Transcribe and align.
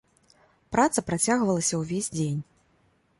Праца 0.75 1.03
працягвалася 1.09 1.75
ўвесь 1.83 2.11
дзень. 2.17 2.41